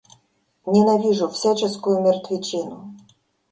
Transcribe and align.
Ненавижу 0.71 1.27
всяческую 1.29 2.01
мертвечину! 2.01 2.95